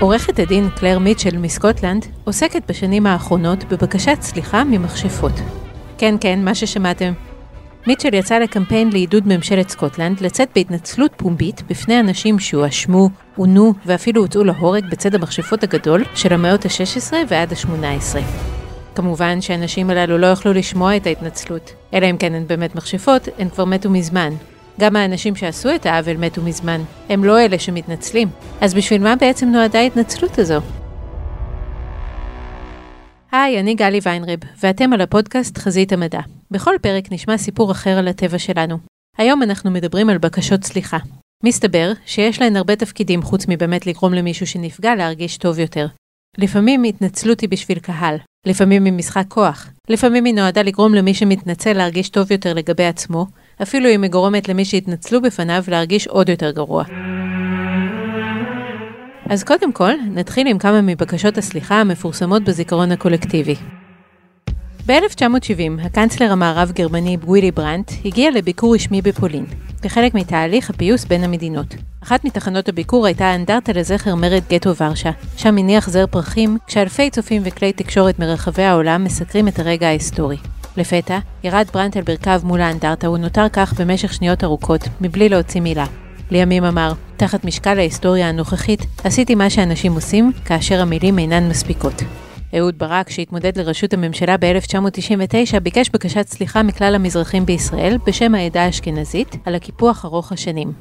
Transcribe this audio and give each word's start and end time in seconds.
עורכת 0.00 0.38
הדין 0.38 0.68
קלר 0.76 0.98
מיטשל 0.98 1.38
מסקוטלנד 1.38 2.06
עוסקת 2.24 2.62
בשנים 2.68 3.06
האחרונות 3.06 3.64
בבקשת 3.64 4.16
סליחה 4.20 4.64
ממכשפות. 4.64 5.32
כן, 5.98 6.14
כן, 6.20 6.44
מה 6.44 6.54
ששמעתם. 6.54 7.12
מיטשל 7.86 8.14
יצא 8.14 8.38
לקמפיין 8.38 8.90
לעידוד 8.92 9.28
ממשלת 9.28 9.68
סקוטלנד 9.68 10.20
לצאת 10.20 10.48
בהתנצלות 10.54 11.12
פומבית 11.16 11.62
בפני 11.68 12.00
אנשים 12.00 12.38
שהואשמו, 12.38 13.08
עונו 13.36 13.74
ואפילו 13.86 14.22
הוצאו 14.22 14.44
להורג 14.44 14.84
בצד 14.90 15.14
המכשפות 15.14 15.62
הגדול 15.62 16.04
של 16.14 16.32
המאות 16.32 16.64
ה-16 16.64 17.12
ועד 17.28 17.52
ה-18. 17.52 18.18
כמובן 18.94 19.40
שהאנשים 19.40 19.90
הללו 19.90 20.18
לא 20.18 20.26
יכלו 20.26 20.52
לשמוע 20.52 20.96
את 20.96 21.06
ההתנצלות, 21.06 21.72
אלא 21.94 22.10
אם 22.10 22.16
כן 22.16 22.34
הן 22.34 22.46
באמת 22.46 22.74
מכשפות, 22.74 23.28
הן 23.38 23.48
כבר 23.48 23.64
מתו 23.64 23.90
מזמן. 23.90 24.30
גם 24.80 24.96
האנשים 24.96 25.36
שעשו 25.36 25.74
את 25.74 25.86
העוול 25.86 26.16
מתו 26.16 26.42
מזמן, 26.42 26.80
הם 27.08 27.24
לא 27.24 27.40
אלה 27.40 27.58
שמתנצלים. 27.58 28.28
אז 28.60 28.74
בשביל 28.74 29.02
מה 29.02 29.16
בעצם 29.16 29.48
נועדה 29.48 29.78
ההתנצלות 29.78 30.38
הזו? 30.38 30.60
היי, 33.32 33.60
אני 33.60 33.74
גלי 33.74 34.00
ויינרב, 34.02 34.38
ואתם 34.62 34.92
על 34.92 35.00
הפודקאסט 35.00 35.58
חזית 35.58 35.92
המדע. 35.92 36.20
בכל 36.50 36.74
פרק 36.82 37.12
נשמע 37.12 37.38
סיפור 37.38 37.72
אחר 37.72 37.98
על 37.98 38.08
הטבע 38.08 38.38
שלנו. 38.38 38.78
היום 39.18 39.42
אנחנו 39.42 39.70
מדברים 39.70 40.08
על 40.08 40.18
בקשות 40.18 40.64
סליחה. 40.64 40.98
מסתבר 41.44 41.92
שיש 42.06 42.40
להן 42.40 42.56
הרבה 42.56 42.76
תפקידים 42.76 43.22
חוץ 43.22 43.44
מבאמת 43.48 43.86
לגרום 43.86 44.14
למישהו 44.14 44.46
שנפגע 44.46 44.94
להרגיש 44.94 45.36
טוב 45.36 45.58
יותר. 45.58 45.86
לפעמים 46.38 46.84
התנצלות 46.84 47.40
היא 47.40 47.48
בשביל 47.48 47.78
קהל, 47.78 48.16
לפעמים 48.46 48.84
היא 48.84 48.92
משחק 48.92 49.24
כוח, 49.28 49.70
לפעמים 49.88 50.24
היא 50.24 50.34
נועדה 50.34 50.62
לגרום 50.62 50.94
למי 50.94 51.14
שמתנצל 51.14 51.72
להרגיש 51.72 52.08
טוב 52.08 52.32
יותר 52.32 52.54
לגבי 52.54 52.84
עצמו, 52.84 53.26
אפילו 53.62 53.88
אם 53.88 54.02
היא 54.02 54.10
גורמת 54.10 54.48
למי 54.48 54.64
שהתנצלו 54.64 55.22
בפניו 55.22 55.64
להרגיש 55.68 56.06
עוד 56.06 56.28
יותר 56.28 56.50
גרוע. 56.50 56.84
אז 59.30 59.44
קודם 59.44 59.72
כל, 59.72 59.92
נתחיל 60.10 60.46
עם 60.46 60.58
כמה 60.58 60.80
מבקשות 60.80 61.38
הסליחה 61.38 61.80
המפורסמות 61.80 62.44
בזיכרון 62.44 62.92
הקולקטיבי. 62.92 63.54
ב-1970, 64.86 65.84
הקנצלר 65.84 66.32
המערב-גרמני 66.32 67.16
ווילי 67.24 67.50
ברנט 67.50 67.92
הגיע 68.04 68.30
לביקור 68.30 68.74
רשמי 68.74 69.02
בפולין, 69.02 69.46
כחלק 69.82 70.14
מתהליך 70.14 70.70
הפיוס 70.70 71.04
בין 71.04 71.24
המדינות. 71.24 71.74
אחת 72.02 72.24
מתחנות 72.24 72.68
הביקור 72.68 73.06
הייתה 73.06 73.24
האנדרטה 73.24 73.72
לזכר 73.72 74.14
מרד 74.14 74.42
גטו 74.50 74.76
ורשה, 74.76 75.10
שם 75.36 75.58
הניח 75.58 75.90
זר 75.90 76.06
פרחים, 76.06 76.58
כשאלפי 76.66 77.10
צופים 77.10 77.42
וכלי 77.44 77.72
תקשורת 77.72 78.18
מרחבי 78.18 78.62
העולם 78.62 79.04
מסקרים 79.04 79.48
את 79.48 79.58
הרגע 79.58 79.86
ההיסטורי. 79.86 80.36
לפתע, 80.80 81.18
ירד 81.44 81.66
ברנט 81.74 81.96
על 81.96 82.02
ברכיו 82.02 82.40
מול 82.44 82.60
האנדרטה 82.60 83.10
ונותר 83.10 83.48
כך 83.52 83.80
במשך 83.80 84.12
שניות 84.12 84.44
ארוכות, 84.44 84.80
מבלי 85.00 85.28
להוציא 85.28 85.60
מילה. 85.60 85.84
לימים 86.30 86.64
אמר, 86.64 86.92
תחת 87.16 87.44
משקל 87.44 87.78
ההיסטוריה 87.78 88.28
הנוכחית, 88.28 88.86
עשיתי 89.04 89.34
מה 89.34 89.50
שאנשים 89.50 89.94
עושים, 89.94 90.32
כאשר 90.44 90.80
המילים 90.80 91.18
אינן 91.18 91.48
מספיקות. 91.48 92.02
אהוד 92.58 92.78
ברק, 92.78 93.10
שהתמודד 93.10 93.58
לראשות 93.58 93.94
הממשלה 93.94 94.36
ב-1999, 94.36 95.60
ביקש 95.62 95.90
בקשת 95.90 96.28
סליחה 96.28 96.62
מכלל 96.62 96.94
המזרחים 96.94 97.46
בישראל, 97.46 97.98
בשם 98.06 98.34
העדה 98.34 98.64
האשכנזית, 98.64 99.36
על 99.44 99.54
הקיפוח 99.54 100.04
ארוך 100.04 100.32
השנים. 100.32 100.72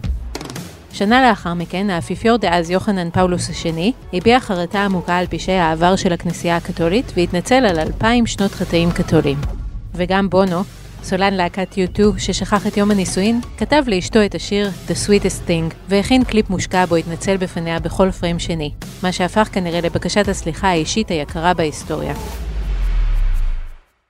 שנה 0.92 1.30
לאחר 1.30 1.54
מכן, 1.54 1.90
האפיפיור 1.90 2.38
דאז 2.38 2.70
יוחנן 2.70 3.10
פאולוס 3.10 3.50
השני, 3.50 3.92
הביע 4.14 4.40
חרטה 4.40 4.86
עמוקה 4.86 5.18
על 5.18 5.28
פשעי 5.28 5.60
העבר 5.60 5.96
של 5.96 6.14
הכנסייה 6.14 6.58
הקתולית, 6.58 7.12
והתנצל 7.18 7.66
על 7.66 7.80
אלפיים 7.80 8.26
שנות 8.26 8.52
חטאים 8.52 8.92
קתוליים. 8.92 9.59
וגם 9.94 10.30
בונו, 10.30 10.64
סולן 11.04 11.34
להקת 11.34 11.74
U2 11.74 12.00
ששכח 12.18 12.68
את 12.68 12.78
יום 12.78 12.92
הנישואין, 12.92 13.42
כתב 13.58 13.84
לאשתו 13.88 14.26
את 14.26 14.36
השיר 14.36 14.70
The 14.88 14.92
Sweetest 15.08 15.50
Thing, 15.50 15.74
והכין 15.88 16.24
קליפ 16.24 16.50
מושקע 16.50 16.86
בו 16.86 16.96
התנצל 16.96 17.38
בפניה 17.38 17.80
בכל 17.80 18.12
פריים 18.12 18.40
שני, 18.40 18.72
מה 19.04 19.12
שהפך 19.12 19.50
כנראה 19.52 19.82
לבקשת 19.82 20.28
הסליחה 20.28 20.68
האישית 20.68 21.10
היקרה 21.10 21.54
בהיסטוריה. 21.54 22.14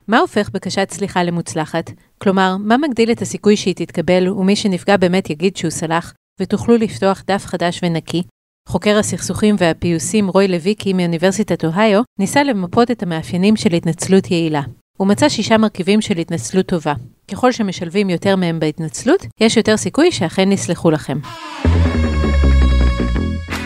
מה 0.08 0.18
הופך 0.18 0.50
בקשת 0.50 0.90
סליחה 0.90 1.22
למוצלחת? 1.22 1.90
כלומר, 2.18 2.56
מה 2.60 2.76
מגדיל 2.76 3.10
את 3.12 3.22
הסיכוי 3.22 3.56
שהיא 3.56 3.74
תתקבל 3.74 4.28
ומי 4.28 4.56
שנפגע 4.56 4.96
באמת 4.96 5.30
יגיד 5.30 5.56
שהוא 5.56 5.70
סלח, 5.70 6.12
ותוכלו 6.40 6.76
לפתוח 6.76 7.22
דף 7.26 7.46
חדש 7.46 7.80
ונקי? 7.82 8.22
חוקר 8.68 8.98
הסכסוכים 8.98 9.56
והפיוסים 9.58 10.28
רוי 10.28 10.48
לויקי 10.48 10.92
מאוניברסיטת 10.92 11.64
אוהיו 11.64 12.02
ניסה 12.18 12.42
למפות 12.42 12.90
את 12.90 13.02
המאפיינים 13.02 13.56
של 13.56 13.72
התנצלות 13.72 14.30
יעילה. 14.30 14.62
הוא 15.00 15.08
מצא 15.08 15.28
שישה 15.28 15.58
מרכיבים 15.58 16.00
של 16.00 16.18
התנצלות 16.18 16.66
טובה. 16.66 16.94
ככל 17.30 17.52
שמשלבים 17.52 18.10
יותר 18.10 18.36
מהם 18.36 18.60
בהתנצלות, 18.60 19.26
יש 19.40 19.56
יותר 19.56 19.76
סיכוי 19.76 20.12
שאכן 20.12 20.52
יסלחו 20.52 20.90
לכם. 20.90 21.18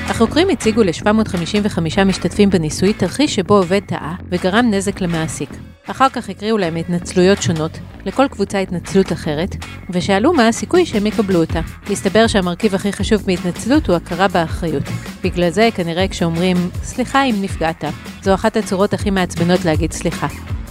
החוקרים 0.08 0.48
הציגו 0.50 0.82
ל-755 0.82 2.04
משתתפים 2.04 2.50
בניסוי 2.50 2.92
תרחיש 2.92 3.34
שבו 3.34 3.54
עובד 3.54 3.80
טעה 3.86 4.14
וגרם 4.30 4.70
נזק 4.70 5.00
למעסיק. 5.00 5.50
אחר 5.86 6.08
כך 6.08 6.28
הקריאו 6.28 6.58
להם 6.58 6.76
התנצלויות 6.76 7.42
שונות, 7.42 7.78
לכל 8.06 8.26
קבוצה 8.30 8.58
התנצלות 8.58 9.12
אחרת, 9.12 9.56
ושאלו 9.90 10.32
מה 10.32 10.48
הסיכוי 10.48 10.86
שהם 10.86 11.06
יקבלו 11.06 11.40
אותה. 11.40 11.60
מסתבר 11.90 12.26
שהמרכיב 12.26 12.74
הכי 12.74 12.92
חשוב 12.92 13.22
בהתנצלות 13.22 13.86
הוא 13.88 13.96
הכרה 13.96 14.28
באחריות. 14.28 14.84
בגלל 15.24 15.50
זה, 15.50 15.68
כנראה 15.74 16.08
כשאומרים, 16.08 16.56
סליחה 16.82 17.24
אם 17.24 17.34
נפגעת, 17.42 17.84
זו 18.22 18.34
אחת 18.34 18.56
הצורות 18.56 18.94
הכי 18.94 19.10
מעצבנות 19.10 19.64
להגיד 19.64 19.92
סליחה. 19.92 20.26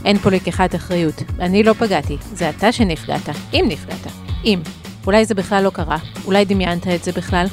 אין 0.05 0.17
פה 0.17 0.29
לקיחת 0.29 0.75
אחריות. 0.75 1.23
אני 1.39 1.63
לא 1.63 1.73
פגעתי, 1.73 2.17
זה 2.33 2.49
אתה 2.49 2.71
שנפגעת. 2.71 3.29
אם 3.53 3.65
נפגעת. 3.67 4.07
אם. 4.45 4.59
אולי 5.07 5.25
זה 5.25 5.35
בכלל 5.35 5.63
לא 5.63 5.69
קרה, 5.69 5.97
אולי 6.25 6.45
דמיינת 6.45 6.87
את 6.87 7.03
זה 7.03 7.11
בכלל. 7.11 7.45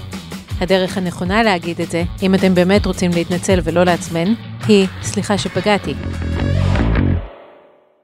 הדרך 0.61 0.97
הנכונה 0.97 1.43
להגיד 1.43 1.81
את 1.81 1.91
זה, 1.91 2.03
אם 2.23 2.35
אתם 2.35 2.55
באמת 2.55 2.87
רוצים 2.87 3.11
להתנצל 3.15 3.59
ולא 3.65 3.85
לעצבן, 3.85 4.35
היא, 4.69 4.87
סליחה 5.03 5.39
שפגעתי. 5.39 5.95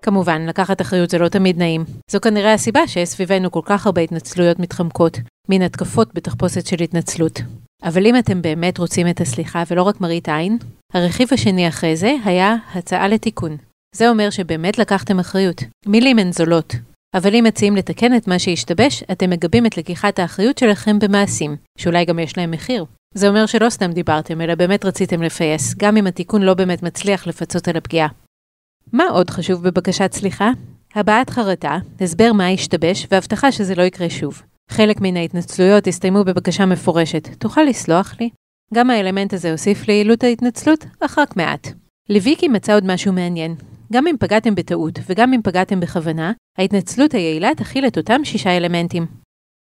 כמובן, 0.02 0.46
לקחת 0.46 0.80
אחריות 0.80 1.10
זה 1.10 1.18
לא 1.18 1.28
תמיד 1.28 1.58
נעים. 1.58 1.84
זו 2.10 2.20
כנראה 2.20 2.52
הסיבה 2.52 2.86
שיש 2.86 3.08
סביבנו 3.08 3.50
כל 3.50 3.60
כך 3.64 3.86
הרבה 3.86 4.00
התנצלויות 4.00 4.58
מתחמקות, 4.58 5.18
מין 5.48 5.62
התקפות 5.62 6.14
בתחפושת 6.14 6.66
של 6.66 6.82
התנצלות. 6.82 7.40
אבל 7.82 8.06
אם 8.06 8.18
אתם 8.18 8.42
באמת 8.42 8.78
רוצים 8.78 9.08
את 9.08 9.20
הסליחה 9.20 9.62
ולא 9.70 9.82
רק 9.82 10.00
מראית 10.00 10.28
עין, 10.28 10.58
הרכיב 10.94 11.28
השני 11.32 11.68
אחרי 11.68 11.96
זה 11.96 12.16
היה 12.24 12.54
הצעה 12.74 13.08
לתיקון. 13.08 13.56
זה 13.96 14.08
אומר 14.08 14.30
שבאמת 14.30 14.78
לקחתם 14.78 15.18
אחריות. 15.18 15.62
מילים 15.86 16.18
הן 16.18 16.32
זולות, 16.32 16.74
אבל 17.14 17.34
אם 17.34 17.44
מציעים 17.44 17.76
לתקן 17.76 18.16
את 18.16 18.28
מה 18.28 18.38
שהשתבש, 18.38 19.02
אתם 19.12 19.30
מגבים 19.30 19.66
את 19.66 19.76
לקיחת 19.76 20.18
האחריות 20.18 20.58
שלכם 20.58 20.98
במעשים, 20.98 21.56
שאולי 21.78 22.04
גם 22.04 22.18
יש 22.18 22.38
להם 22.38 22.50
מחיר. 22.50 22.84
זה 23.14 23.28
אומר 23.28 23.46
שלא 23.46 23.70
סתם 23.70 23.92
דיברתם, 23.92 24.40
אלא 24.40 24.54
באמת 24.54 24.84
רציתם 24.84 25.22
לפייס, 25.22 25.74
גם 25.74 25.96
אם 25.96 26.06
התיקון 26.06 26.42
לא 26.42 26.54
באמת 26.54 26.82
מצליח 26.82 27.26
לפצות 27.26 27.68
על 27.68 27.76
הפגיעה. 27.76 28.08
מה 28.92 29.04
עוד 29.04 29.30
חשוב 29.30 29.68
בבקשת 29.68 30.12
סליחה? 30.12 30.50
הבעת 30.94 31.30
חרטה, 31.30 31.78
הסבר 32.00 32.32
מה 32.32 32.48
השתבש 32.48 33.06
והבטחה 33.10 33.52
שזה 33.52 33.74
לא 33.74 33.82
יקרה 33.82 34.10
שוב. 34.10 34.42
חלק 34.70 35.00
מן 35.00 35.16
ההתנצלויות 35.16 35.86
הסתיימו 35.86 36.24
בבקשה 36.24 36.66
מפורשת, 36.66 37.28
תוכל 37.38 37.62
לסלוח 37.62 38.14
לי? 38.20 38.30
גם 38.74 38.90
האלמנט 38.90 39.32
הזה 39.32 39.50
הוסיף 39.52 39.88
ליעילות 39.88 40.24
ההתנצלות, 40.24 40.84
אך 41.00 41.18
רק 41.18 41.36
מעט. 41.36 41.85
לויקי 42.08 42.48
מצא 42.48 42.74
עוד 42.74 42.86
משהו 42.86 43.12
מעניין. 43.12 43.54
גם 43.92 44.06
אם 44.06 44.16
פגעתם 44.20 44.54
בטעות 44.54 44.98
וגם 45.08 45.32
אם 45.32 45.40
פגעתם 45.44 45.80
בכוונה, 45.80 46.32
ההתנצלות 46.58 47.14
היעילה 47.14 47.54
תכיל 47.56 47.86
את 47.86 47.96
אותם 47.96 48.24
שישה 48.24 48.56
אלמנטים. 48.56 49.06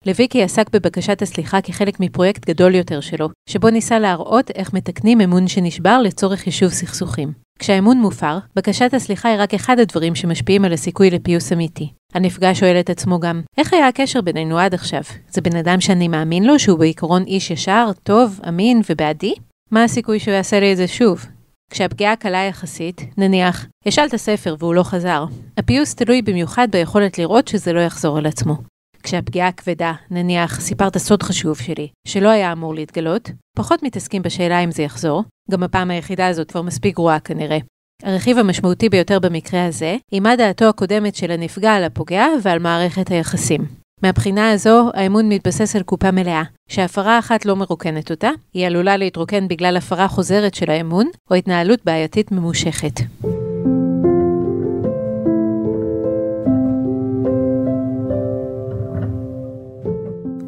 לויקי 0.05 0.43
עסק 0.43 0.69
בבקשת 0.69 1.21
הסליחה 1.21 1.61
כחלק 1.61 1.99
מפרויקט 1.99 2.45
גדול 2.45 2.75
יותר 2.75 3.01
שלו, 3.01 3.29
שבו 3.49 3.69
ניסה 3.69 3.99
להראות 3.99 4.51
איך 4.51 4.73
מתקנים 4.73 5.21
אמון 5.21 5.47
שנשבר 5.47 6.01
לצורך 6.01 6.47
יישוב 6.47 6.69
סכסוכים. 6.69 7.31
כשהאמון 7.59 7.97
מופר, 7.97 8.37
בקשת 8.55 8.93
הסליחה 8.93 9.29
היא 9.29 9.39
רק 9.39 9.53
אחד 9.53 9.79
הדברים 9.79 10.15
שמשפיעים 10.15 10.65
על 10.65 10.73
הסיכוי 10.73 11.09
לפיוס 11.09 11.53
אמיתי. 11.53 11.89
הנפגע 12.13 12.51
שואל 12.53 12.79
את 12.79 12.89
עצמו 12.89 13.19
גם, 13.19 13.41
איך 13.57 13.73
היה 13.73 13.87
הקשר 13.87 14.21
בינינו 14.21 14.59
עד 14.59 14.73
עכשיו? 14.73 15.01
זה 15.29 15.41
בן 15.41 15.55
אדם 15.55 15.81
שאני 15.81 16.07
מאמין 16.07 16.43
לו 16.43 16.59
שהוא 16.59 16.79
בעיקרון 16.79 17.23
איש 17.23 17.51
ישר, 17.51 17.91
טוב, 18.03 18.39
אמין 18.47 18.81
ובעדי? 18.89 19.33
מה 19.71 19.83
הסיכוי 19.83 20.19
שהוא 20.19 20.33
יעשה 20.33 20.59
לי 20.59 20.71
את 20.71 20.77
זה 20.77 20.87
שוב? 20.87 21.25
כשהפגיעה 21.71 22.15
קלה 22.15 22.43
יחסית, 22.43 23.01
נניח, 23.17 23.65
השאלת 23.85 24.15
ספר 24.15 24.55
והוא 24.59 24.73
לא 24.73 24.83
חזר, 24.83 25.25
הפיוס 25.57 25.95
תלוי 25.95 26.21
במיוחד 26.21 26.67
ביכולת 26.71 27.17
לראות 27.17 27.47
שזה 27.47 27.73
לא 27.73 27.79
יחזור 27.79 28.17
על 28.17 28.25
עצמו. 28.25 28.55
כשהפגיעה 29.03 29.51
כבדה, 29.51 29.93
נניח, 30.11 30.59
סיפרת 30.59 30.97
סוד 30.97 31.23
חשוב 31.23 31.57
שלי, 31.57 31.87
שלא 32.07 32.29
היה 32.29 32.51
אמור 32.51 32.75
להתגלות, 32.75 33.31
פחות 33.57 33.83
מתעסקים 33.83 34.21
בשאלה 34.21 34.59
אם 34.59 34.71
זה 34.71 34.83
יחזור, 34.83 35.23
גם 35.51 35.63
הפעם 35.63 35.91
היחידה 35.91 36.27
הזאת 36.27 36.51
כבר 36.51 36.61
מספיק 36.61 36.95
גרועה 36.95 37.19
כנראה. 37.19 37.57
הרכיב 38.03 38.37
המשמעותי 38.37 38.89
ביותר 38.89 39.19
במקרה 39.19 39.65
הזה, 39.65 39.95
היא 40.11 40.21
מה 40.21 40.35
דעתו 40.35 40.65
הקודמת 40.65 41.15
של 41.15 41.31
הנפגע 41.31 41.73
על 41.73 41.83
הפוגע 41.83 42.25
ועל 42.43 42.59
מערכת 42.59 43.11
היחסים. 43.11 43.84
מהבחינה 44.01 44.51
הזו, 44.51 44.89
האמון 44.93 45.29
מתבסס 45.29 45.75
על 45.75 45.83
קופה 45.83 46.11
מלאה. 46.11 46.43
שהפרה 46.69 47.19
אחת 47.19 47.45
לא 47.45 47.55
מרוקנת 47.55 48.11
אותה, 48.11 48.29
היא 48.53 48.67
עלולה 48.67 48.97
להתרוקן 48.97 49.47
בגלל 49.47 49.77
הפרה 49.77 50.07
חוזרת 50.07 50.53
של 50.53 50.71
האמון, 50.71 51.07
או 51.31 51.35
התנהלות 51.35 51.79
בעייתית 51.85 52.31
ממושכת. 52.31 52.99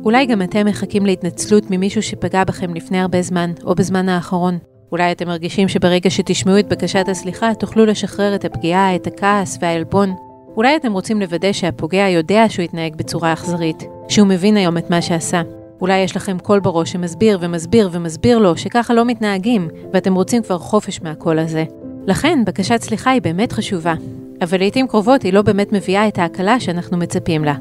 אולי 0.04 0.26
גם 0.26 0.42
אתם 0.42 0.66
מחכים 0.66 1.06
להתנצלות 1.06 1.64
ממישהו 1.70 2.02
שפגע 2.04 2.44
בכם 2.44 2.74
לפני 2.74 3.00
הרבה 3.00 3.22
זמן, 3.22 3.52
או 3.64 3.76
בזמן 3.76 4.10
האחרון. 4.10 4.58
אולי 4.92 5.12
אתם 5.12 5.28
מרגישים 5.28 5.68
שברגע 5.68 6.10
שתשמעו 6.10 6.60
את 6.60 6.68
בקשת 6.68 7.06
הסליחה, 7.10 7.54
תוכלו 7.54 7.86
לשחרר 7.86 8.36
את 8.36 8.46
הפגיעה, 8.46 8.96
את 8.96 9.08
הכעס 9.08 9.58
והעלבון. 9.62 10.27
אולי 10.58 10.76
אתם 10.76 10.94
רוצים 10.94 11.20
לוודא 11.20 11.52
שהפוגע 11.52 12.10
יודע 12.10 12.50
שהוא 12.50 12.64
התנהג 12.64 12.96
בצורה 12.96 13.34
אכזרית, 13.34 13.84
שהוא 14.10 14.28
מבין 14.28 14.58
היום 14.58 14.78
את 14.78 14.90
מה 14.90 15.02
שעשה. 15.02 15.42
אולי 15.82 15.98
יש 15.98 16.16
לכם 16.16 16.40
קול 16.40 16.60
בראש 16.60 16.92
שמסביר 16.92 17.38
ומסביר 17.42 17.90
ומסביר 17.92 18.38
לו 18.38 18.58
שככה 18.58 18.94
לא 18.94 19.06
מתנהגים, 19.06 19.68
ואתם 19.94 20.16
רוצים 20.16 20.44
כבר 20.44 20.58
חופש 20.58 21.02
מהקול 21.02 21.40
הזה. 21.40 21.64
לכן, 22.08 22.40
בקשת 22.46 22.82
סליחה 22.82 23.12
היא 23.12 23.22
באמת 23.22 23.52
חשובה, 23.52 23.94
אבל 24.42 24.58
לעיתים 24.58 24.88
קרובות 24.88 25.22
היא 25.22 25.34
לא 25.34 25.42
באמת 25.42 25.74
מביאה 25.74 26.08
את 26.08 26.18
ההקלה 26.18 26.60
שאנחנו 26.60 26.98
מצפים 26.98 27.44
לה. 27.44 27.56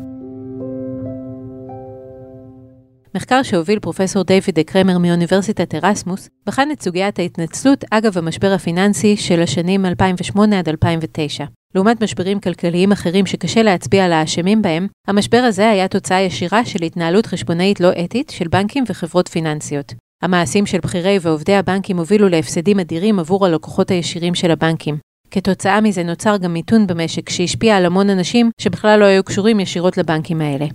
מחקר 3.14 3.42
שהוביל 3.42 3.78
פרופסור 3.78 4.22
דיוויד 4.22 4.58
קרמר 4.66 4.98
מאוניברסיטת 4.98 5.74
ארסמוס, 5.74 6.28
בחן 6.46 6.68
את 6.72 6.82
סוגיית 6.82 7.18
ההתנצלות 7.18 7.84
אגב 7.90 8.18
המשבר 8.18 8.52
הפיננסי 8.52 9.16
של 9.16 9.42
השנים 9.42 9.86
2008 9.86 10.58
עד 10.58 10.68
2009. 10.68 11.44
לעומת 11.76 12.02
משברים 12.02 12.40
כלכליים 12.40 12.92
אחרים 12.92 13.26
שקשה 13.26 13.62
להצביע 13.62 14.04
על 14.04 14.12
האשמים 14.12 14.62
בהם, 14.62 14.86
המשבר 15.08 15.36
הזה 15.36 15.70
היה 15.70 15.88
תוצאה 15.88 16.20
ישירה 16.20 16.64
של 16.64 16.82
התנהלות 16.84 17.26
חשבונאית 17.26 17.80
לא 17.80 17.90
אתית 18.04 18.30
של 18.30 18.48
בנקים 18.48 18.84
וחברות 18.88 19.28
פיננסיות. 19.28 19.94
המעשים 20.22 20.66
של 20.66 20.78
בכירי 20.78 21.18
ועובדי 21.22 21.54
הבנקים 21.54 21.98
הובילו 21.98 22.28
להפסדים 22.28 22.80
אדירים 22.80 23.18
עבור 23.18 23.46
הלקוחות 23.46 23.90
הישירים 23.90 24.34
של 24.34 24.50
הבנקים. 24.50 24.98
כתוצאה 25.30 25.80
מזה 25.80 26.02
נוצר 26.02 26.36
גם 26.36 26.52
מיתון 26.52 26.86
במשק 26.86 27.28
שהשפיע 27.28 27.76
על 27.76 27.86
המון 27.86 28.10
אנשים 28.10 28.50
שבכלל 28.60 29.00
לא 29.00 29.04
היו 29.04 29.24
קשורים 29.24 29.60
ישירות 29.60 29.96
לבנקים 29.96 30.40
האלה. 30.40 30.66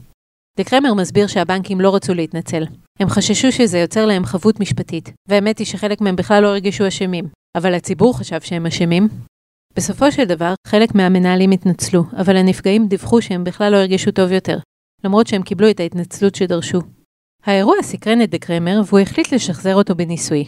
דקרמר 0.57 0.93
מסביר 0.93 1.27
שהבנקים 1.27 1.81
לא 1.81 1.95
רצו 1.95 2.13
להתנצל. 2.13 2.63
הם 2.99 3.09
חששו 3.09 3.51
שזה 3.51 3.79
יוצר 3.79 4.05
להם 4.05 4.25
חבות 4.25 4.59
משפטית, 4.59 5.11
והאמת 5.27 5.57
היא 5.57 5.67
שחלק 5.67 6.01
מהם 6.01 6.15
בכלל 6.15 6.43
לא 6.43 6.47
הרגישו 6.47 6.87
אשמים. 6.87 7.25
אבל 7.57 7.73
הציבור 7.73 8.17
חשב 8.17 8.41
שהם 8.41 8.65
אשמים. 8.65 9.07
בסופו 9.75 10.11
של 10.11 10.23
דבר, 10.23 10.53
חלק 10.67 10.95
מהמנהלים 10.95 11.51
התנצלו, 11.51 12.03
אבל 12.17 12.37
הנפגעים 12.37 12.87
דיווחו 12.87 13.21
שהם 13.21 13.43
בכלל 13.43 13.71
לא 13.71 13.77
הרגישו 13.77 14.11
טוב 14.11 14.31
יותר, 14.31 14.57
למרות 15.03 15.27
שהם 15.27 15.43
קיבלו 15.43 15.69
את 15.69 15.79
ההתנצלות 15.79 16.35
שדרשו. 16.35 16.79
האירוע 17.45 17.75
סקרן 17.81 18.21
את 18.21 18.29
דקרמר 18.29 18.81
והוא 18.85 18.99
החליט 18.99 19.33
לשחזר 19.33 19.75
אותו 19.75 19.95
בניסוי. 19.95 20.45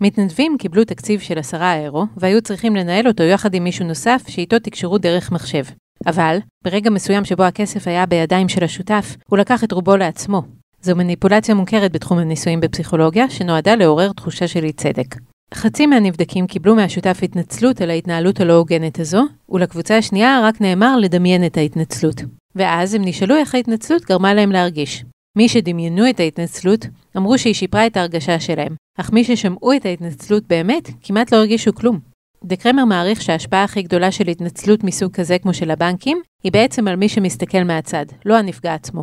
מתנדבים 0.00 0.56
קיבלו 0.58 0.84
תקציב 0.84 1.20
של 1.20 1.38
עשרה 1.38 1.76
אירו, 1.76 2.04
והיו 2.16 2.42
צריכים 2.42 2.76
לנהל 2.76 3.08
אותו 3.08 3.22
יחד 3.22 3.54
עם 3.54 3.64
מישהו 3.64 3.86
נוסף 3.86 4.22
שאיתו 4.28 4.58
תקשרו 4.58 4.98
דרך 4.98 5.32
מחשב. 5.32 5.64
אבל, 6.06 6.38
ברגע 6.64 6.90
מסוים 6.90 7.24
שבו 7.24 7.42
הכסף 7.42 7.88
היה 7.88 8.06
בידיים 8.06 8.48
של 8.48 8.64
השותף, 8.64 9.16
הוא 9.28 9.38
לקח 9.38 9.64
את 9.64 9.72
רובו 9.72 9.96
לעצמו. 9.96 10.42
זו 10.82 10.96
מניפולציה 10.96 11.54
מוכרת 11.54 11.92
בתחום 11.92 12.18
הניסויים 12.18 12.60
בפסיכולוגיה, 12.60 13.30
שנועדה 13.30 13.74
לעורר 13.74 14.12
תחושה 14.12 14.48
של 14.48 14.64
אי 14.64 14.72
צדק. 14.72 15.14
חצי 15.54 15.86
מהנבדקים 15.86 16.46
קיבלו 16.46 16.74
מהשותף 16.74 17.18
התנצלות 17.22 17.80
על 17.80 17.90
ההתנהלות 17.90 18.40
הלא 18.40 18.52
הוגנת 18.52 19.00
הזו, 19.00 19.22
ולקבוצה 19.48 19.98
השנייה 19.98 20.40
רק 20.42 20.60
נאמר 20.60 20.96
לדמיין 20.96 21.46
את 21.46 21.56
ההתנצלות. 21.56 22.22
ואז 22.54 22.94
הם 22.94 23.02
נשאלו 23.04 23.36
איך 23.36 23.54
ההתנצלות 23.54 24.04
גרמה 24.04 24.34
להם 24.34 24.52
להרגיש. 24.52 25.04
מי 25.36 25.48
שדמיינו 25.48 26.10
את 26.10 26.20
ההתנצלות, 26.20 26.86
אמרו 27.16 27.38
שהיא 27.38 27.54
שיפרה 27.54 27.86
את 27.86 27.96
ההרגשה 27.96 28.40
שלהם, 28.40 28.74
אך 29.00 29.12
מי 29.12 29.24
ששמעו 29.24 29.72
את 29.72 29.86
ההתנצלות 29.86 30.46
באמת, 30.46 30.90
כמעט 31.02 31.32
לא 31.32 31.36
הרגישו 31.36 31.74
כלום. 31.74 31.98
דקרמר 32.44 32.84
מעריך 32.84 33.22
שההשפעה 33.22 33.64
הכי 33.64 33.82
גדולה 33.82 34.10
של 34.10 34.28
התנצלות 34.28 34.84
מסוג 34.84 35.12
כזה 35.12 35.38
כמו 35.38 35.54
של 35.54 35.70
הבנקים, 35.70 36.18
היא 36.44 36.52
בעצם 36.52 36.88
על 36.88 36.96
מי 36.96 37.08
שמסתכל 37.08 37.62
מהצד, 37.64 38.06
לא 38.24 38.36
הנפגע 38.36 38.74
עצמו. 38.74 39.02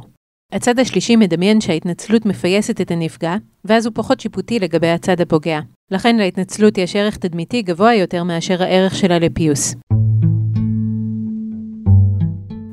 הצד 0.52 0.80
השלישי 0.80 1.16
מדמיין 1.16 1.62
שההתנצלות 1.62 2.26
מפייסת 2.26 2.82
את 2.82 2.92
הנפגע, 2.92 3.36
ואז 3.66 3.86
הוא 3.86 3.94
פחות 3.96 4.20
שיפוטי 4.20 4.60
לגבי 4.60 4.90
הצד 4.90 5.22
הפוגע. 5.22 5.60
לכן 5.94 6.16
להתנצלות 6.16 6.78
יש 6.78 6.96
ערך 6.96 7.18
תדמיתי 7.18 7.62
גבוה 7.62 7.96
יותר 7.96 8.24
מאשר 8.24 8.64
הערך 8.64 8.96
שלה 8.96 9.20
לפיוס. 9.20 9.76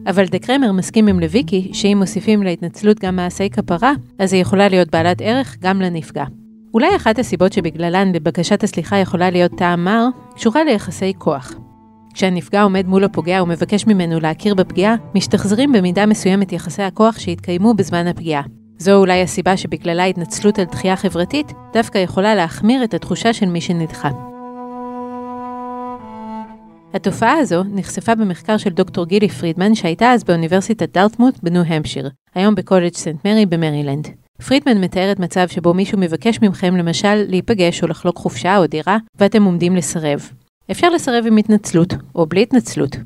אבל 0.07 0.25
דקרמר 0.25 0.73
מסכים 0.73 1.07
עם 1.07 1.21
לויקי 1.21 1.71
שאם 1.73 1.97
מוסיפים 2.01 2.43
להתנצלות 2.43 3.01
גם 3.01 3.17
מעשי 3.17 3.51
כפרה, 3.51 3.93
אז 4.19 4.33
היא 4.33 4.43
יכולה 4.43 4.69
להיות 4.69 4.91
בעלת 4.91 5.21
ערך 5.21 5.57
גם 5.61 5.81
לנפגע. 5.81 6.25
אולי 6.75 6.97
אחת 6.97 7.19
הסיבות 7.19 7.53
שבגללן 7.53 8.13
לבקשת 8.13 8.65
הסליחה 8.65 8.97
יכולה 8.97 9.31
להיות 9.31 9.53
טעם 9.57 9.85
מר, 9.85 10.07
קשורה 10.35 10.65
ליחסי 10.65 11.13
כוח. 11.19 11.55
כשהנפגע 12.15 12.63
עומד 12.63 12.87
מול 12.87 13.05
הפוגע 13.05 13.43
ומבקש 13.43 13.87
ממנו 13.87 14.21
להכיר 14.21 14.55
בפגיעה, 14.55 14.95
משתחזרים 15.15 15.73
במידה 15.73 16.07
מסוימת 16.07 16.53
יחסי 16.53 16.83
הכוח 16.83 17.19
שהתקיימו 17.19 17.75
בזמן 17.75 18.07
הפגיעה. 18.07 18.43
זו 18.81 18.93
אולי 18.93 19.23
הסיבה 19.23 19.57
שבגללה 19.57 20.05
התנצלות 20.05 20.59
על 20.59 20.65
דחייה 20.65 20.97
חברתית 20.97 21.53
דווקא 21.73 21.99
יכולה 21.99 22.35
להחמיר 22.35 22.85
את 22.85 22.95
התחושה 22.95 23.33
של 23.33 23.47
מי 23.47 23.61
שנדחה. 23.61 24.11
התופעה 26.95 27.39
הזו 27.39 27.63
נחשפה 27.75 28.15
במחקר 28.15 28.57
של 28.57 28.71
דוקטור 28.71 29.07
גילי 29.07 29.29
פרידמן 29.29 29.75
שהייתה 29.75 30.11
אז 30.13 30.25
באוניברסיטת 30.25 30.93
דארטמוט 30.93 31.39
בניו 31.43 31.63
המפשיר, 31.63 32.11
היום 32.35 32.55
בקולג' 32.55 32.95
סנט 32.95 33.25
מרי 33.25 33.47
במרילנד. 33.47 34.09
פרידמן 34.47 34.85
מתארת 34.85 35.19
מצב 35.19 35.49
שבו 35.49 35.75
מישהו 35.75 35.99
מבקש 35.99 36.39
מכם 36.43 36.77
למשל 36.77 37.15
להיפגש 37.29 37.83
או 37.83 37.89
לחלוק 37.89 38.17
חופשה 38.17 38.57
או 38.59 38.67
דירה, 38.67 38.99
ואתם 39.15 39.45
עומדים 39.45 39.77
לסרב. 39.77 40.31
אפשר 40.71 40.89
לסרב 40.91 41.27
עם 41.27 41.37
התנצלות, 41.37 41.95
או 42.15 42.27
בלי 42.27 42.43
התנצלות. 42.43 42.97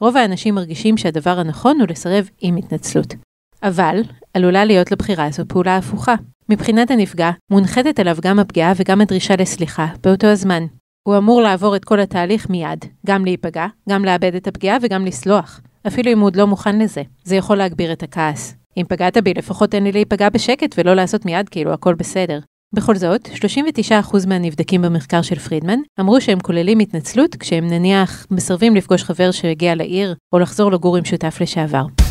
רוב 0.00 0.16
האנשים 0.16 0.54
מרגישים 0.54 0.96
שהדבר 0.96 1.38
הנכון 1.38 1.80
הוא 1.80 1.88
לסרב 1.90 2.28
עם 2.40 2.56
התנצלות. 2.56 3.14
אבל, 3.62 4.00
עלולה 4.34 4.64
להיות 4.64 4.92
לבחירה 4.92 5.24
הזו 5.24 5.42
פעולה 5.48 5.76
הפוכה. 5.76 6.14
מבחינת 6.48 6.90
הנפגע, 6.90 7.30
מונחתת 7.50 7.98
עליו 7.98 8.16
גם 8.22 8.38
הפגיעה 8.38 8.72
וגם 8.76 9.00
הדרישה 9.00 9.36
לסליחה, 9.36 9.86
באותו 10.02 10.26
הזמן. 10.26 10.66
הוא 11.08 11.16
אמור 11.16 11.42
לעבור 11.42 11.76
את 11.76 11.84
כל 11.84 12.00
התהליך 12.00 12.50
מיד, 12.50 12.84
גם 13.06 13.24
להיפגע, 13.24 13.66
גם 13.88 14.04
לאבד 14.04 14.34
את 14.34 14.46
הפגיעה 14.46 14.78
וגם 14.82 15.06
לסלוח. 15.06 15.60
אפילו 15.86 16.12
אם 16.12 16.18
הוא 16.18 16.26
עוד 16.26 16.36
לא 16.36 16.46
מוכן 16.46 16.78
לזה. 16.78 17.02
זה 17.24 17.36
יכול 17.36 17.56
להגביר 17.56 17.92
את 17.92 18.02
הכעס. 18.02 18.54
אם 18.76 18.84
פגעת 18.88 19.16
בי, 19.16 19.34
לפחות 19.34 19.70
תן 19.70 19.84
לי 19.84 19.92
להיפגע 19.92 20.28
בשקט 20.28 20.74
ולא 20.78 20.94
לעשות 20.94 21.24
מיד 21.24 21.48
כאילו 21.48 21.72
הכל 21.72 21.94
בסדר. 21.94 22.38
בכל 22.74 22.96
זאת, 22.96 23.28
39% 23.28 24.26
מהנבדקים 24.26 24.82
במחקר 24.82 25.22
של 25.22 25.38
פרידמן 25.38 25.78
אמרו 26.00 26.20
שהם 26.20 26.40
כוללים 26.40 26.78
התנצלות 26.78 27.36
כשהם 27.36 27.66
נניח 27.66 28.26
מסרבים 28.30 28.76
לפגוש 28.76 29.04
חבר 29.04 29.30
שהגיע 29.30 29.74
לעיר 29.74 30.14
או 30.32 30.38
לחזור 30.38 30.72
לגור 30.72 30.96
עם 30.96 31.04
שותף 31.04 31.38
לשעבר. 31.40 32.07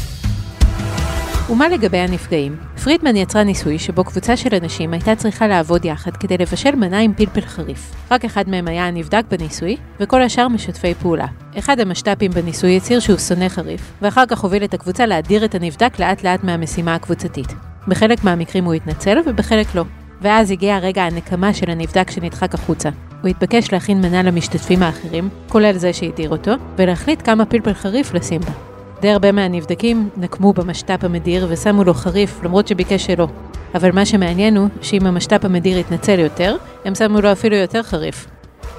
ומה 1.50 1.70
לגבי 1.70 1.98
הנפגעים? 1.98 2.56
פרידמן 2.84 3.16
יצרה 3.16 3.44
ניסוי 3.44 3.80
שבו 3.80 4.04
קבוצה 4.04 4.38
של 4.38 4.56
אנשים 4.56 4.94
הייתה 4.94 5.16
צריכה 5.16 5.48
לעבוד 5.48 5.86
יחד 5.86 6.18
כדי 6.18 6.38
לבשל 6.38 6.76
מנה 6.76 7.00
עם 7.00 7.14
פלפל 7.14 7.42
חריף. 7.42 7.96
רק 8.12 8.26
אחד 8.26 8.50
מהם 8.50 8.68
היה 8.68 8.88
הנבדק 8.88 9.24
בניסוי, 9.30 9.78
וכל 10.00 10.22
השאר 10.22 10.48
משתפי 10.48 10.94
פעולה. 10.94 11.26
אחד 11.60 11.80
המשת"פים 11.80 12.32
בניסוי 12.32 12.78
הצהיר 12.78 13.00
שהוא 13.00 13.18
שונא 13.18 13.50
חריף, 13.50 13.82
ואחר 14.02 14.26
כך 14.26 14.40
הוביל 14.40 14.64
את 14.64 14.74
הקבוצה 14.74 15.06
להדיר 15.06 15.46
את 15.46 15.56
הנבדק 15.56 16.00
לאט 16.00 16.24
לאט 16.24 16.44
מהמשימה 16.44 16.96
הקבוצתית. 16.96 17.54
בחלק 17.88 18.24
מהמקרים 18.24 18.66
הוא 18.66 18.74
התנצל 18.74 19.18
ובחלק 19.26 19.76
לא. 19.76 19.84
ואז 20.22 20.52
הגיע 20.52 20.78
רגע 20.78 21.04
הנקמה 21.04 21.54
של 21.54 21.72
הנבדק 21.72 22.12
שנדחק 22.12 22.54
החוצה. 22.54 22.90
הוא 23.22 23.30
התבקש 23.30 23.74
להכין 23.74 24.02
מנה 24.02 24.24
למשתתפים 24.24 24.84
האחרים, 24.84 25.30
כולל 25.50 25.78
זה 25.78 25.94
שהדיר 25.94 26.30
אותו, 26.30 26.52
ולהחליט 26.76 27.22
כמה 27.26 27.46
פלפל 27.46 27.74
חריף 27.74 28.14
לשים 28.14 28.42
בה. 28.42 28.67
די 29.02 29.10
הרבה 29.10 29.32
מהנבדקים 29.32 30.10
נקמו 30.18 30.54
במשת"פ 30.54 31.04
המדיר 31.04 31.48
ושמו 31.50 31.84
לו 31.84 31.94
חריף, 31.94 32.44
למרות 32.44 32.68
שביקש 32.68 33.06
שלא. 33.06 33.28
אבל 33.76 33.92
מה 33.92 34.06
שמעניין 34.06 34.58
הוא 34.58 34.68
שאם 34.82 35.06
המשת"פ 35.06 35.46
המדיר 35.46 35.78
יתנצל 35.78 36.20
יותר, 36.20 36.56
הם 36.86 36.96
שמו 36.96 37.22
לו 37.22 37.32
אפילו 37.32 37.56
יותר 37.56 37.84
חריף. 37.84 38.28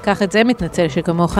קח 0.01 0.21
את 0.23 0.31
זה 0.31 0.43
מתנצל 0.43 0.89
שכמוך. 0.89 1.37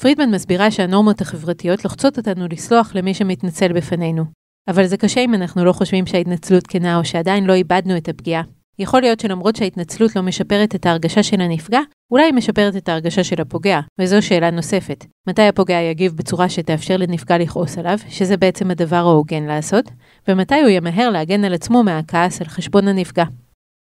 פרידמן 0.00 0.30
מסבירה 0.30 0.70
שהנורמות 0.70 1.20
החברתיות 1.20 1.84
לוחצות 1.84 2.18
אותנו 2.18 2.46
לסלוח 2.50 2.92
למי 2.94 3.14
שמתנצל 3.14 3.72
בפנינו. 3.72 4.24
אבל 4.68 4.86
זה 4.86 4.96
קשה 4.96 5.20
אם 5.20 5.34
אנחנו 5.34 5.64
לא 5.64 5.72
חושבים 5.72 6.06
שההתנצלות 6.06 6.66
כנה 6.66 6.98
או 6.98 7.04
שעדיין 7.04 7.44
לא 7.44 7.52
איבדנו 7.52 7.96
את 7.96 8.08
הפגיעה. 8.08 8.42
יכול 8.78 9.00
להיות 9.00 9.20
שלמרות 9.20 9.56
שההתנצלות 9.56 10.16
לא 10.16 10.22
משפרת 10.22 10.74
את 10.74 10.86
ההרגשה 10.86 11.22
של 11.22 11.40
הנפגע, 11.40 11.80
אולי 12.10 12.24
היא 12.24 12.34
משפרת 12.34 12.76
את 12.76 12.88
ההרגשה 12.88 13.24
של 13.24 13.40
הפוגע, 13.40 13.80
וזו 14.00 14.22
שאלה 14.22 14.50
נוספת. 14.50 15.04
מתי 15.28 15.42
הפוגע 15.42 15.80
יגיב 15.80 16.12
בצורה 16.16 16.48
שתאפשר 16.48 16.96
לנפגע 16.96 17.38
לכעוס 17.38 17.78
עליו, 17.78 17.98
שזה 18.08 18.36
בעצם 18.36 18.70
הדבר 18.70 18.96
ההוגן 18.96 19.42
לעשות, 19.42 19.84
ומתי 20.28 20.60
הוא 20.60 20.68
ימהר 20.68 21.10
להגן 21.10 21.44
על 21.44 21.54
עצמו 21.54 21.82
מהכעס 21.82 22.40
על 22.40 22.46
חשבון 22.46 22.88
הנפגע. 22.88 23.24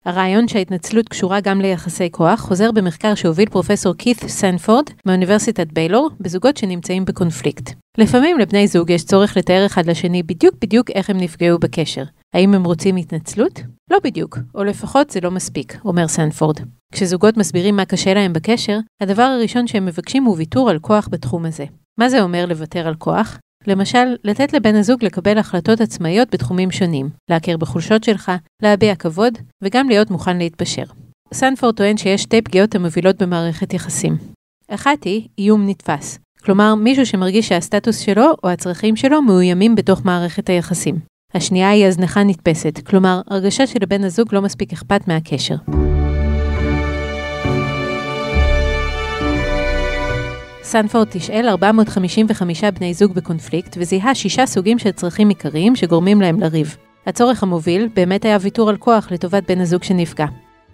הרעיון 0.04 0.49
שההתנצלות 0.49 1.09
קשורה 1.09 1.40
גם 1.40 1.61
ליחסי 1.61 2.11
כוח 2.11 2.40
חוזר 2.40 2.73
במחקר 2.73 3.14
שהוביל 3.14 3.49
פרופסור 3.49 3.95
כית 3.99 4.18
סנפורד 4.26 4.85
מאוניברסיטת 5.06 5.73
ביילור 5.73 6.11
בזוגות 6.21 6.56
שנמצאים 6.56 7.04
בקונפליקט. 7.04 7.71
לפעמים 7.99 8.38
לבני 8.38 8.66
זוג 8.68 8.90
יש 8.90 9.04
צורך 9.04 9.37
לתאר 9.37 9.66
אחד 9.66 9.87
לשני 9.87 10.23
בדיוק 10.23 10.54
בדיוק 10.61 10.90
איך 10.90 11.11
הם 11.11 11.16
נפגעו 11.21 11.59
בקשר. 11.59 12.02
האם 12.37 12.55
הם 12.55 12.64
רוצים 12.64 12.97
התנצלות? 12.97 13.61
לא 13.90 13.99
בדיוק, 14.05 14.38
או 14.55 14.64
לפחות 14.64 15.11
זה 15.11 15.21
לא 15.21 15.31
מספיק, 15.31 15.78
אומר 15.85 16.09
סנפורד. 16.09 16.57
כשזוגות 16.93 17.37
מסבירים 17.37 17.76
מה 17.76 17.85
קשה 17.85 18.14
להם 18.14 18.33
בקשר, 18.33 18.78
הדבר 19.02 19.23
הראשון 19.23 19.66
שהם 19.66 19.87
מבקשים 19.87 20.25
הוא 20.25 20.37
ויתור 20.37 20.71
על 20.71 20.78
כוח 20.78 21.09
בתחום 21.11 21.45
הזה. 21.45 21.64
מה 21.99 22.09
זה 22.09 22.23
אומר 22.23 22.47
לוותר 22.47 22.87
על 22.87 22.95
כוח? 22.95 23.38
למשל, 23.66 24.16
לתת 24.25 24.52
לבן 24.52 24.75
הזוג 24.75 25.05
לקבל 25.05 25.38
החלטות 25.38 25.81
עצמאיות 25.81 26.28
בתחומים 26.33 26.71
שונים, 26.71 27.11
להכיר 27.31 27.57
בחולשות 27.57 28.05
שלך, 28.05 28.33
להביע 28.62 28.95
כבוד, 28.95 29.38
וגם 29.62 29.88
להיות 29.88 30.11
מוכן 30.11 30.38
להתפשר. 30.38 30.85
סנפורד 31.35 31.76
טוען 31.76 31.97
שיש 31.97 32.23
שתי 32.23 32.43
פגיעות 32.43 32.75
המובילות 32.75 33.23
במערכת 33.23 33.75
יחסים. 33.75 34.16
אחת 34.69 35.05
היא 35.05 35.28
איום 35.38 35.69
נתפס, 35.69 36.19
כלומר 36.45 36.75
מישהו 36.75 37.07
שמרגיש 37.07 37.49
שהסטטוס 37.49 37.99
שלו 37.99 38.35
או 38.45 38.49
הצרכים 38.49 38.97
שלו 38.97 39.23
מאוימים 39.23 39.75
בתוך 39.75 40.05
מערכת 40.05 40.49
היחסים. 40.49 41.16
השנייה 41.35 41.71
היא 41.71 41.87
הזנחה 41.87 42.23
נתפסת, 42.23 42.80
כלומר 42.87 43.21
הרגשה 43.28 43.66
שלבן 43.66 44.04
הזוג 44.04 44.35
לא 44.35 44.42
מספיק 44.42 44.73
אכפת 44.73 45.09
מהקשר. 45.09 45.54
סנפורד 50.62 51.06
תשאל 51.11 51.49
455 51.49 52.64
בני 52.64 52.95
זוג 52.95 53.12
בקונפליקט 53.14 53.76
וזיהה 53.80 54.14
שישה 54.14 54.47
סוגים 54.47 54.78
של 54.78 54.90
צרכים 54.90 55.28
עיקריים 55.28 55.76
שגורמים 55.76 56.21
להם 56.21 56.40
לריב. 56.40 56.76
הצורך 57.06 57.42
המוביל 57.42 57.88
באמת 57.95 58.25
היה 58.25 58.38
ויתור 58.40 58.68
על 58.68 58.76
כוח 58.76 59.12
לטובת 59.12 59.50
בן 59.50 59.61
הזוג 59.61 59.83
שנפגע. 59.83 60.26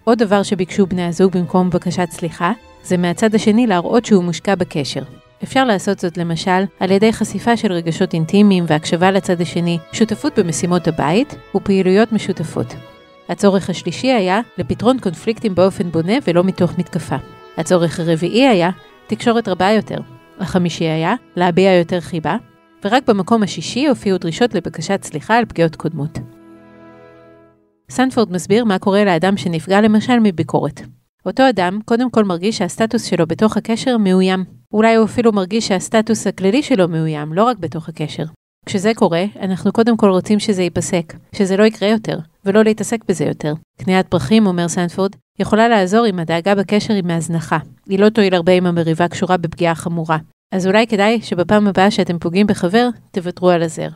עוד 0.03 0.17
דבר 0.17 0.43
שביקשו 0.43 0.85
בני 0.85 1.03
הזוג 1.03 1.37
במקום 1.37 1.69
בקשת 1.69 2.07
סליחה, 2.11 2.51
זה 2.83 2.97
מהצד 2.97 3.35
השני 3.35 3.67
להראות 3.67 4.05
שהוא 4.05 4.23
מושקע 4.23 4.55
בקשר. 4.55 5.03
אפשר 5.43 5.65
לעשות 5.65 5.99
זאת 5.99 6.17
למשל 6.17 6.63
על 6.79 6.91
ידי 6.91 7.13
חשיפה 7.13 7.57
של 7.57 7.71
רגשות 7.71 8.13
אינטימיים 8.13 8.63
והקשבה 8.67 9.11
לצד 9.11 9.41
השני, 9.41 9.79
שותפות 9.91 10.39
במשימות 10.39 10.87
הבית 10.87 11.35
ופעילויות 11.55 12.11
משותפות. 12.11 12.75
הצורך 13.29 13.69
השלישי 13.69 14.11
היה 14.11 14.41
לפתרון 14.57 14.99
קונפליקטים 14.99 15.55
באופן 15.55 15.91
בונה 15.91 16.13
ולא 16.27 16.43
מתוך 16.43 16.77
מתקפה. 16.77 17.15
הצורך 17.57 17.99
הרביעי 17.99 18.47
היה 18.47 18.69
תקשורת 19.07 19.47
רבה 19.47 19.71
יותר. 19.71 19.97
החמישי 20.39 20.85
היה 20.85 21.15
להביע 21.35 21.73
יותר 21.73 21.99
חיבה, 21.99 22.35
ורק 22.85 23.09
במקום 23.09 23.43
השישי 23.43 23.87
הופיעו 23.87 24.17
דרישות 24.17 24.53
לבקשת 24.53 25.03
סליחה 25.03 25.37
על 25.37 25.45
פגיעות 25.45 25.75
קודמות. 25.75 26.19
סנפורד 27.89 28.31
מסביר 28.31 28.65
מה 28.65 28.79
קורה 28.79 29.03
לאדם 29.03 29.37
שנפגע 29.37 29.81
למשל 29.81 30.19
מביקורת. 30.19 30.81
אותו 31.25 31.49
אדם 31.49 31.79
קודם 31.85 32.09
כל 32.09 32.23
מרגיש 32.23 32.57
שהסטטוס 32.57 33.03
שלו 33.03 33.27
בתוך 33.27 33.57
הקשר 33.57 33.97
מאוים. 33.97 34.43
אולי 34.73 34.95
הוא 34.95 35.05
אפילו 35.05 35.31
מרגיש 35.31 35.67
שהסטטוס 35.67 36.27
הכללי 36.27 36.63
שלו 36.63 36.87
מאוים, 36.87 37.33
לא 37.33 37.43
רק 37.43 37.57
בתוך 37.57 37.89
הקשר. 37.89 38.23
כשזה 38.65 38.91
קורה, 38.95 39.23
אנחנו 39.41 39.71
קודם 39.71 39.97
כל 39.97 40.09
רוצים 40.09 40.39
שזה 40.39 40.63
ייפסק, 40.63 41.13
שזה 41.35 41.57
לא 41.57 41.63
יקרה 41.63 41.89
יותר, 41.89 42.19
ולא 42.45 42.63
להתעסק 42.63 42.99
בזה 43.07 43.25
יותר. 43.25 43.53
קניית 43.77 44.07
פרחים, 44.07 44.47
אומר 44.47 44.67
סנפורד, 44.67 45.11
יכולה 45.39 45.67
לעזור 45.67 46.07
אם 46.07 46.19
הדאגה 46.19 46.55
בקשר 46.55 46.93
היא 46.93 47.03
מהזנחה. 47.03 47.57
היא 47.89 47.99
לא 47.99 48.09
תועיל 48.09 48.35
הרבה 48.35 48.51
אם 48.51 48.65
המריבה 48.65 49.07
קשורה 49.07 49.37
בפגיעה 49.37 49.75
חמורה. 49.75 50.17
אז 50.51 50.67
אולי 50.67 50.87
כדאי 50.87 51.21
שבפעם 51.21 51.67
הבאה 51.67 51.91
שאתם 51.91 52.19
פוגעים 52.19 52.47
בחבר, 52.47 52.89
תוותרו 53.11 53.49
על 53.49 53.63
הזר. 53.63 53.89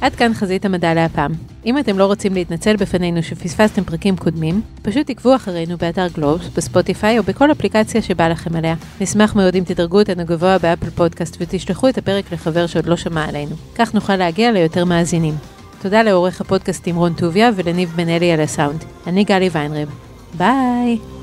עד 0.00 0.14
כאן 0.14 0.34
חזית 0.34 0.64
המדע 0.64 0.94
להפעם. 0.94 1.32
אם 1.66 1.78
אתם 1.78 1.98
לא 1.98 2.04
רוצים 2.06 2.34
להתנצל 2.34 2.76
בפנינו 2.76 3.22
שפספסתם 3.22 3.84
פרקים 3.84 4.16
קודמים, 4.16 4.60
פשוט 4.82 5.06
תקבו 5.06 5.36
אחרינו 5.36 5.76
באתר 5.76 6.06
גלובס, 6.14 6.48
בספוטיפיי 6.48 7.18
או 7.18 7.22
בכל 7.22 7.52
אפליקציה 7.52 8.02
שבא 8.02 8.28
לכם 8.28 8.56
עליה. 8.56 8.74
נשמח 9.00 9.34
מאוד 9.36 9.54
אם 9.54 9.64
תדרגו 9.64 9.98
אותנו 9.98 10.24
גבוה 10.26 10.58
באפל 10.58 10.90
פודקאסט 10.90 11.36
ותשלחו 11.40 11.88
את 11.88 11.98
הפרק 11.98 12.32
לחבר 12.32 12.66
שעוד 12.66 12.86
לא 12.86 12.96
שמע 12.96 13.28
עלינו. 13.28 13.56
כך 13.74 13.94
נוכל 13.94 14.16
להגיע 14.16 14.52
ליותר 14.52 14.84
מאזינים. 14.84 15.34
תודה 15.82 16.02
לעורך 16.02 16.40
הפודקאסטים 16.40 16.96
רון 16.96 17.12
טוביה 17.12 17.50
ולניב 17.56 17.92
בן 17.96 18.08
אלי 18.08 18.32
על 18.32 18.40
הסאונד. 18.40 18.84
אני 19.06 19.24
גלי 19.24 19.48
ויינרב. 19.52 19.88
ביי! 20.34 21.19